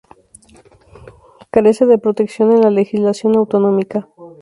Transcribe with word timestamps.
Carece 1.51 1.85
de 1.85 1.99
protección 1.99 2.51
en 2.53 2.61
la 2.61 2.71
legislación 2.71 3.37
autonómica. 3.37 4.09